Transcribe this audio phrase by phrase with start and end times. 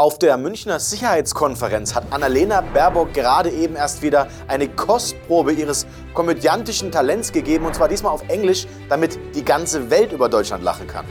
[0.00, 6.90] Auf der Münchner Sicherheitskonferenz hat Annalena Baerbock gerade eben erst wieder eine Kostprobe ihres komödiantischen
[6.90, 11.04] Talents gegeben, und zwar diesmal auf Englisch, damit die ganze Welt über Deutschland lachen kann.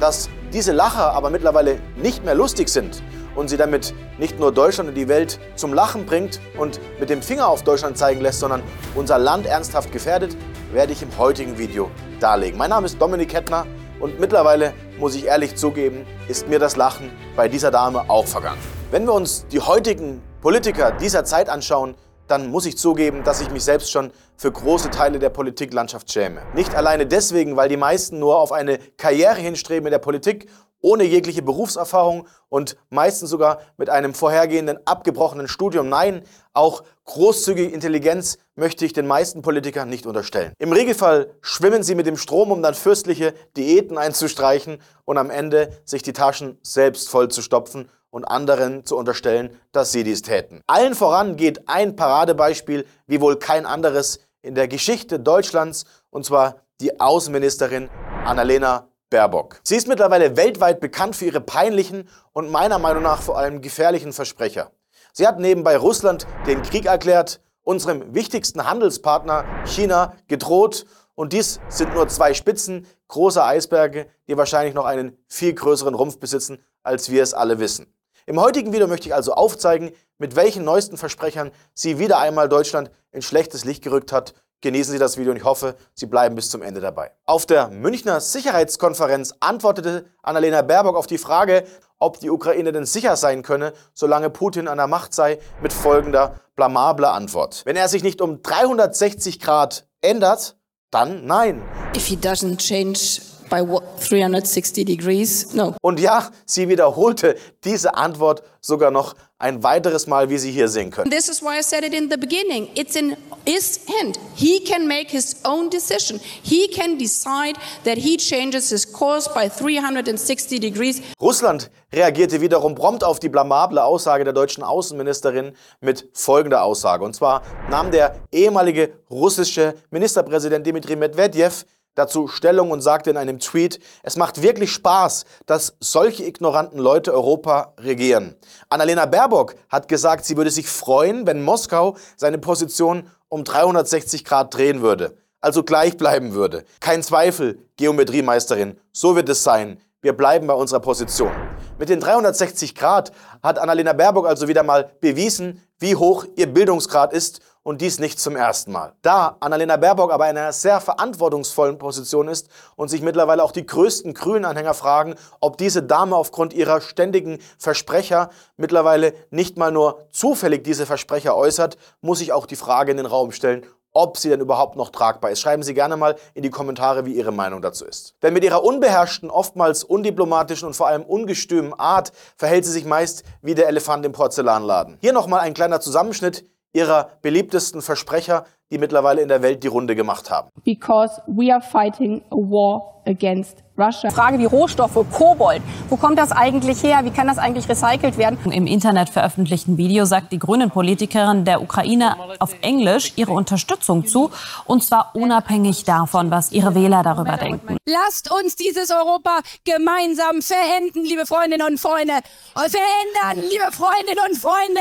[0.00, 3.02] Dass diese Lacher aber mittlerweile nicht mehr lustig sind
[3.34, 7.20] und sie damit nicht nur Deutschland und die Welt zum Lachen bringt und mit dem
[7.20, 8.62] Finger auf Deutschland zeigen lässt, sondern
[8.94, 10.38] unser Land ernsthaft gefährdet,
[10.72, 12.56] werde ich im heutigen Video darlegen.
[12.56, 13.66] Mein Name ist Dominik Hettner
[14.00, 14.72] und mittlerweile,
[15.02, 18.60] muss ich ehrlich zugeben, ist mir das Lachen bei dieser Dame auch vergangen.
[18.92, 21.96] Wenn wir uns die heutigen Politiker dieser Zeit anschauen,
[22.28, 26.42] dann muss ich zugeben, dass ich mich selbst schon für große Teile der Politiklandschaft schäme.
[26.54, 30.48] Nicht alleine deswegen, weil die meisten nur auf eine Karriere hinstreben in der Politik
[30.82, 35.88] ohne jegliche Berufserfahrung und meistens sogar mit einem vorhergehenden abgebrochenen Studium.
[35.88, 40.52] Nein, auch großzügige Intelligenz möchte ich den meisten Politikern nicht unterstellen.
[40.58, 45.70] Im Regelfall schwimmen sie mit dem Strom, um dann fürstliche Diäten einzustreichen und am Ende
[45.84, 50.60] sich die Taschen selbst voll zu stopfen und anderen zu unterstellen, dass sie dies täten.
[50.66, 56.56] Allen voran geht ein Paradebeispiel wie wohl kein anderes in der Geschichte Deutschlands, und zwar
[56.80, 57.88] die Außenministerin
[58.24, 59.60] Annalena Baerbock.
[59.62, 64.12] Sie ist mittlerweile weltweit bekannt für ihre peinlichen und meiner Meinung nach vor allem gefährlichen
[64.12, 64.72] Versprecher.
[65.12, 71.94] Sie hat nebenbei Russland den Krieg erklärt, unserem wichtigsten Handelspartner China gedroht und dies sind
[71.94, 77.22] nur zwei Spitzen großer Eisberge, die wahrscheinlich noch einen viel größeren Rumpf besitzen, als wir
[77.22, 77.94] es alle wissen.
[78.24, 82.90] Im heutigen Video möchte ich also aufzeigen, mit welchen neuesten Versprechern sie wieder einmal Deutschland
[83.10, 86.48] in schlechtes Licht gerückt hat Genießen Sie das Video und ich hoffe, Sie bleiben bis
[86.48, 87.10] zum Ende dabei.
[87.24, 91.64] Auf der Münchner Sicherheitskonferenz antwortete Annalena Baerbock auf die Frage,
[91.98, 96.36] ob die Ukraine denn sicher sein könne, solange Putin an der Macht sei, mit folgender
[96.54, 97.62] blamabler Antwort.
[97.64, 100.56] Wenn er sich nicht um 360 Grad ändert,
[100.92, 101.60] dann nein.
[101.96, 105.74] If he doesn't change by 360 degrees, no.
[105.82, 110.90] Und ja, sie wiederholte diese Antwort sogar noch ein weiteres Mal, wie Sie hier sehen
[110.90, 111.10] können.
[111.10, 112.70] This is why I said it in the beginning.
[112.74, 114.18] It's in his hand.
[114.34, 116.18] He can make his own decision.
[116.42, 121.02] He can decide that he changes his course by 360 degrees.
[121.20, 127.04] Russland reagierte wiederum prompt auf die blamable Aussage der deutschen Außenministerin mit folgender Aussage.
[127.04, 133.38] Und zwar nahm der ehemalige russische Ministerpräsident Dmitri Medvedev dazu Stellung und sagte in einem
[133.38, 138.36] Tweet, es macht wirklich Spaß, dass solche ignoranten Leute Europa regieren.
[138.68, 144.54] Annalena Baerbock hat gesagt, sie würde sich freuen, wenn Moskau seine Position um 360 Grad
[144.54, 146.64] drehen würde, also gleich bleiben würde.
[146.80, 149.80] Kein Zweifel, Geometriemeisterin, so wird es sein.
[150.00, 151.30] Wir bleiben bei unserer Position.
[151.78, 157.12] Mit den 360 Grad hat Annalena Baerbock also wieder mal bewiesen, wie hoch ihr Bildungsgrad
[157.12, 158.94] ist und dies nicht zum ersten Mal.
[159.02, 163.66] Da Annalena Baerbock aber in einer sehr verantwortungsvollen Position ist und sich mittlerweile auch die
[163.66, 170.64] größten Grünen-Anhänger fragen, ob diese Dame aufgrund ihrer ständigen Versprecher mittlerweile nicht mal nur zufällig
[170.64, 174.40] diese Versprecher äußert, muss ich auch die Frage in den Raum stellen, ob sie denn
[174.40, 175.40] überhaupt noch tragbar ist.
[175.40, 178.14] Schreiben Sie gerne mal in die Kommentare, wie Ihre Meinung dazu ist.
[178.22, 183.22] Denn mit ihrer unbeherrschten, oftmals undiplomatischen und vor allem ungestümen Art verhält sie sich meist
[183.42, 184.98] wie der Elefant im Porzellanladen.
[185.00, 189.94] Hier nochmal ein kleiner Zusammenschnitt ihrer beliebtesten Versprecher, die mittlerweile in der Welt die Runde
[189.94, 190.48] gemacht haben.
[190.64, 194.10] Because we are fighting a war against Russia.
[194.10, 195.60] Frage wie Rohstoffe, Kobold.
[195.88, 197.00] Wo kommt das eigentlich her?
[197.04, 198.38] Wie kann das eigentlich recycelt werden?
[198.50, 204.30] Im Internet veröffentlichten Video sagt die Grünen-Politikerin der Ukraine auf Englisch ihre Unterstützung zu.
[204.66, 207.76] Und zwar unabhängig davon, was ihre Wähler darüber denken.
[207.86, 212.14] Lasst uns dieses Europa gemeinsam verhänden, liebe Freundinnen und Freunde.
[212.54, 214.80] Und verändern, liebe Freundinnen und Freunde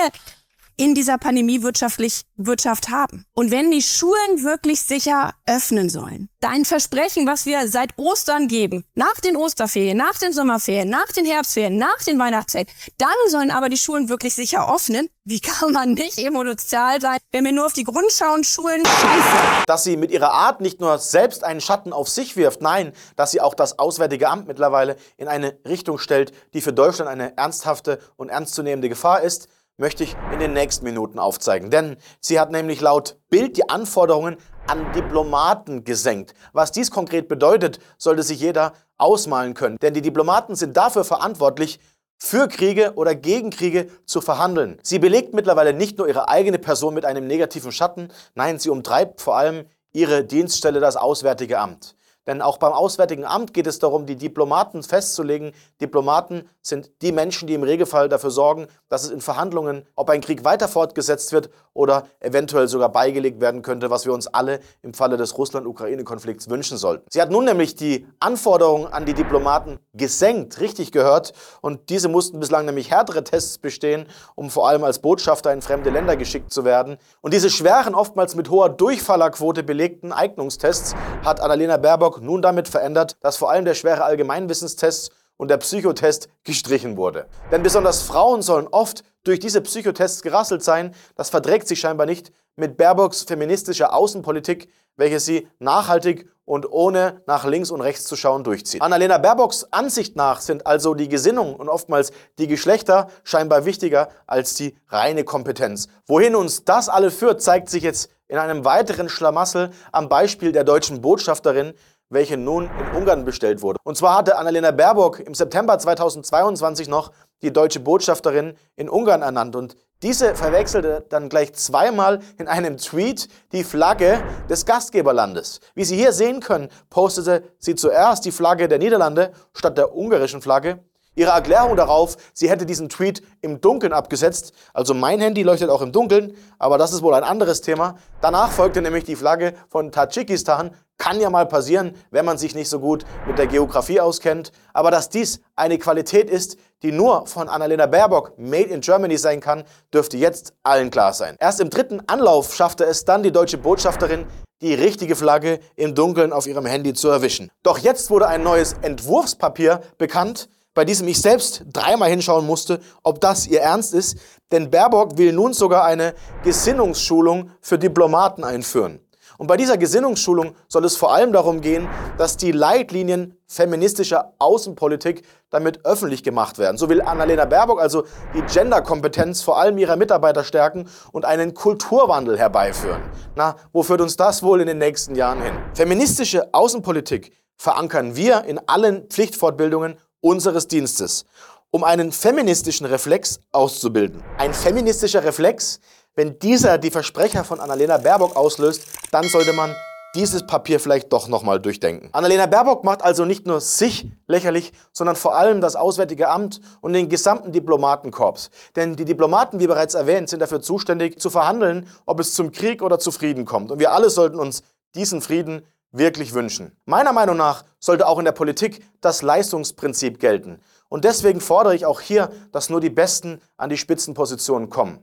[0.82, 3.24] in dieser Pandemie wirtschaftlich Wirtschaft haben.
[3.34, 8.84] Und wenn die Schulen wirklich sicher öffnen sollen, dein Versprechen, was wir seit Ostern geben,
[8.96, 13.70] nach den Osterferien, nach den Sommerferien, nach den Herbstferien, nach den Weihnachtsferien, dann sollen aber
[13.70, 15.08] die Schulen wirklich sicher öffnen.
[15.24, 19.66] Wie kann man nicht emotional sein, wenn wir nur auf die Grundschau und Schulen scheiße?
[19.68, 23.30] Dass sie mit ihrer Art nicht nur selbst einen Schatten auf sich wirft, nein, dass
[23.30, 28.00] sie auch das Auswärtige Amt mittlerweile in eine Richtung stellt, die für Deutschland eine ernsthafte
[28.16, 29.48] und ernstzunehmende Gefahr ist,
[29.82, 31.72] möchte ich in den nächsten Minuten aufzeigen.
[31.72, 34.38] Denn sie hat nämlich laut Bild die Anforderungen
[34.68, 36.36] an Diplomaten gesenkt.
[36.54, 39.78] Was dies konkret bedeutet, sollte sich jeder ausmalen können.
[39.82, 41.80] Denn die Diplomaten sind dafür verantwortlich,
[42.18, 44.78] für Kriege oder gegen Kriege zu verhandeln.
[44.84, 49.22] Sie belegt mittlerweile nicht nur ihre eigene Person mit einem negativen Schatten, nein, sie umtreibt
[49.22, 51.96] vor allem ihre Dienststelle, das Auswärtige Amt.
[52.32, 55.52] Denn auch beim Auswärtigen Amt geht es darum, die Diplomaten festzulegen.
[55.82, 60.22] Diplomaten sind die Menschen, die im Regelfall dafür sorgen, dass es in Verhandlungen, ob ein
[60.22, 64.94] Krieg weiter fortgesetzt wird oder eventuell sogar beigelegt werden könnte, was wir uns alle im
[64.94, 67.06] Falle des Russland-Ukraine-Konflikts wünschen sollten.
[67.10, 72.40] Sie hat nun nämlich die Anforderungen an die Diplomaten gesenkt, richtig gehört, und diese mussten
[72.40, 74.06] bislang nämlich härtere Tests bestehen,
[74.36, 76.96] um vor allem als Botschafter in fremde Länder geschickt zu werden.
[77.20, 80.96] Und diese schweren, oftmals mit hoher Durchfallerquote belegten Eignungstests
[81.26, 86.30] hat Annalena Baerbock nun damit verändert, dass vor allem der schwere Allgemeinwissenstest und der Psychotest
[86.44, 87.26] gestrichen wurde.
[87.52, 90.94] Denn besonders Frauen sollen oft durch diese Psychotests gerasselt sein.
[91.16, 97.46] Das verträgt sich scheinbar nicht mit Baerbocks feministischer Außenpolitik, welche sie nachhaltig und ohne nach
[97.46, 98.82] links und rechts zu schauen durchzieht.
[98.82, 104.54] Annalena Baerbocks Ansicht nach sind also die Gesinnung und oftmals die Geschlechter scheinbar wichtiger als
[104.56, 105.88] die reine Kompetenz.
[106.06, 110.64] Wohin uns das alle führt, zeigt sich jetzt in einem weiteren Schlamassel am Beispiel der
[110.64, 111.74] deutschen Botschafterin,
[112.12, 113.80] welche nun in Ungarn bestellt wurde.
[113.84, 117.12] Und zwar hatte Annalena Baerbock im September 2022 noch
[117.42, 123.28] die deutsche Botschafterin in Ungarn ernannt und diese verwechselte dann gleich zweimal in einem Tweet
[123.52, 124.20] die Flagge
[124.50, 125.60] des Gastgeberlandes.
[125.76, 130.42] Wie Sie hier sehen können, postete sie zuerst die Flagge der Niederlande statt der ungarischen
[130.42, 130.80] Flagge.
[131.14, 135.82] Ihre Erklärung darauf, sie hätte diesen Tweet im Dunkeln abgesetzt, also mein Handy leuchtet auch
[135.82, 137.98] im Dunkeln, aber das ist wohl ein anderes Thema.
[138.22, 142.70] Danach folgte nämlich die Flagge von Tadschikistan, kann ja mal passieren, wenn man sich nicht
[142.70, 144.52] so gut mit der Geografie auskennt.
[144.72, 149.42] Aber dass dies eine Qualität ist, die nur von Annalena Baerbock made in Germany sein
[149.42, 151.36] kann, dürfte jetzt allen klar sein.
[151.40, 154.28] Erst im dritten Anlauf schaffte es dann die deutsche Botschafterin,
[154.62, 157.50] die richtige Flagge im Dunkeln auf ihrem Handy zu erwischen.
[157.64, 163.20] Doch jetzt wurde ein neues Entwurfspapier bekannt, bei diesem ich selbst dreimal hinschauen musste, ob
[163.22, 164.18] das ihr Ernst ist,
[164.52, 166.14] denn Baerbock will nun sogar eine
[166.44, 169.00] Gesinnungsschulung für Diplomaten einführen.
[169.38, 171.90] Und bei dieser Gesinnungsschulung soll es vor allem darum gehen,
[172.20, 176.78] dass die Leitlinien feministischer Außenpolitik damit öffentlich gemacht werden.
[176.78, 178.04] So will Annalena Baerbock also
[178.36, 183.02] die Genderkompetenz vor allem ihrer Mitarbeiter stärken und einen Kulturwandel herbeiführen.
[183.36, 185.54] Na, wo führt uns das wohl in den nächsten Jahren hin?
[185.74, 191.26] Feministische Außenpolitik verankern wir in allen Pflichtfortbildungen unseres Dienstes,
[191.72, 194.24] um einen feministischen Reflex auszubilden.
[194.38, 195.80] Ein feministischer Reflex,
[196.16, 199.76] wenn dieser die Versprecher von Annalena Baerbock auslöst, dann sollte man
[200.14, 202.10] dieses Papier vielleicht doch nochmal durchdenken.
[202.12, 206.94] Annalena Baerbock macht also nicht nur sich lächerlich, sondern vor allem das Auswärtige Amt und
[206.94, 208.50] den gesamten Diplomatenkorps.
[208.76, 212.82] Denn die Diplomaten, wie bereits erwähnt, sind dafür zuständig, zu verhandeln, ob es zum Krieg
[212.82, 213.72] oder zu Frieden kommt.
[213.72, 214.64] Und wir alle sollten uns
[214.96, 216.76] diesen Frieden wirklich wünschen.
[216.86, 220.60] Meiner Meinung nach sollte auch in der Politik das Leistungsprinzip gelten.
[220.90, 225.00] Und deswegen fordere ich auch hier, dass nur die Besten an die Spitzenpositionen kommen.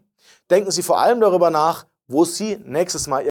[0.50, 3.20] Denken Sie vor allem darüber nach, wo Sie nächstes Mal